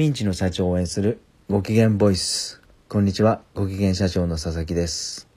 [0.00, 1.20] ピンチの社長を応援する
[1.50, 2.62] ご機嫌ボイス。
[2.88, 5.28] こんにちは、ご機嫌社長の佐々木です。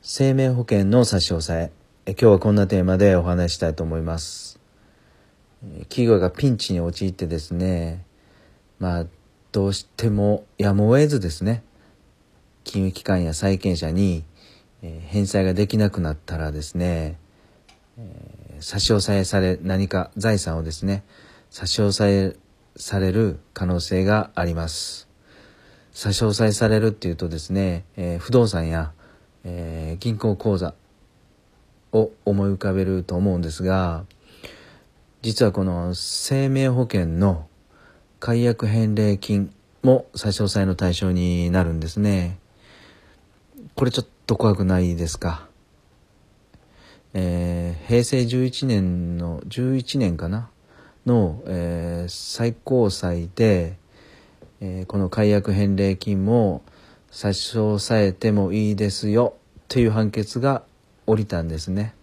[0.00, 1.70] 生命保険の差し押さえ。
[2.12, 4.58] 今日はこんなテーマでお話したいと思います。
[5.90, 8.06] 企業がピンチに陥ってですね、
[8.78, 9.06] まあ、
[9.52, 11.62] どうしてもやむを得ずですね、
[12.64, 14.24] 金融機関や債権者に、
[14.80, 17.18] え返済ができなくなったらですね、
[17.98, 21.04] え、差し押さえされ、何か財産をですね、
[21.50, 22.38] 差し押さえ
[22.76, 25.08] される可能性があります。
[25.92, 28.92] 差し押さえされるっていうとですね、えー、不動産や、
[29.44, 30.74] えー、銀行口座
[31.92, 34.04] を思い浮かべると思うんですが、
[35.22, 37.46] 実はこの生命保険の
[38.18, 42.38] 解約返礼金も差し押さえの対象になるんですね。
[43.76, 45.48] これちょっと怖くないですか？
[47.12, 50.50] えー、平成11年の11年かな？
[51.06, 53.76] の、えー、最高裁で、
[54.60, 56.62] えー、この解約返礼金も
[57.10, 59.36] 差し押さえてもいいですよ
[59.68, 60.62] という判決が
[61.06, 61.94] 下りたんですね。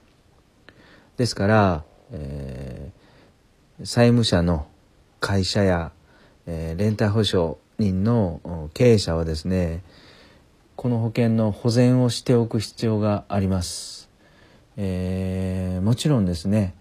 [1.17, 4.67] ですから、えー、債務者の
[5.19, 5.91] 会社や、
[6.47, 9.83] えー、連帯保証人の経営者はですね、
[10.75, 14.09] この保険の保全をしておく必要があります。
[14.77, 16.73] えー、もちろんですね、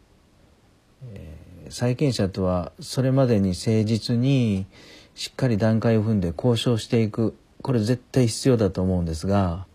[1.70, 4.66] 債権者とはそれまでに誠実に
[5.14, 9.66] しっかり段階を踏んで交渉していくこれ絶対必要だと思うんですが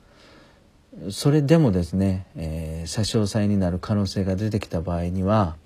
[1.09, 5.57] それでもですね、えー、差し押さえになる可能性が出てきた場合には、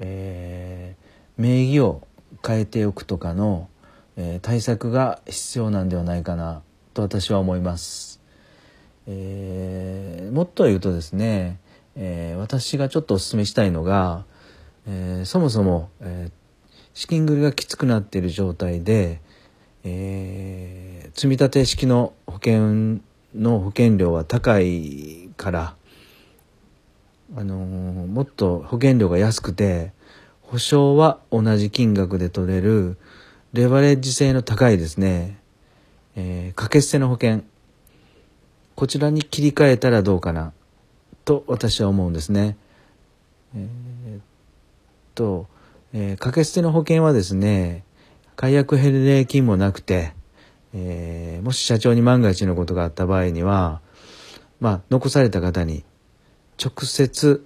[0.00, 2.06] えー、名義を
[2.44, 3.68] 変えておくとかの、
[4.16, 6.62] えー、対策が必要なんではないかな
[6.94, 8.20] と私は思います。
[9.06, 11.60] えー、もっと言うとですね、
[11.94, 14.24] えー、私がちょっとお勧めしたいのが、
[14.88, 19.20] えー、そもそも、えー、資金繰りがきつくなっている状態で、
[19.84, 23.00] えー、積立式の保険
[23.34, 25.76] の保険料は高いから、
[27.36, 29.92] あのー、もっと保険料が安くて
[30.40, 32.96] 保証は同じ金額で取れる
[33.52, 35.38] レバレッジ性の高いですね、
[36.14, 37.42] えー、掛け捨ての保険
[38.76, 40.52] こちらに切り替えたらどうかな
[41.24, 42.56] と私は思うんですね。
[45.16, 45.48] と、
[45.92, 47.82] えー、掛け捨ての保険はですね、
[48.36, 50.12] 解約返礼金もなくて、
[50.74, 53.80] えー、もし社長に万が一のことがあった場合には、
[54.60, 55.84] まあ、残された方に
[56.62, 57.44] 直接、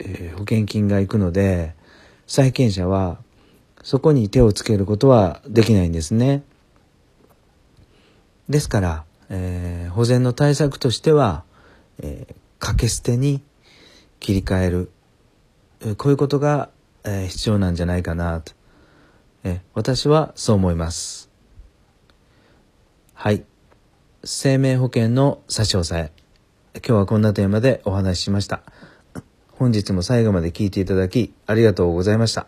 [0.00, 1.74] えー、保険金が行くので、
[2.26, 3.18] 債権者は
[3.82, 6.42] そこに手をつけることはできないんですね。
[8.48, 11.44] ですから、えー、保全の対策としては、
[12.02, 13.42] えー、掛け捨てに
[14.18, 14.90] 切り替える。
[15.96, 16.70] こういうことが
[17.04, 18.52] えー、必要なんじゃないかなと、
[19.44, 21.30] えー、私はそう思います。
[23.14, 23.44] はい。
[24.24, 26.12] 生命保険の差し押さえ。
[26.74, 28.62] 今日はこんなテーマでお話ししました。
[29.50, 32.46] 本日も最後まで聞いていただきありがとうございました。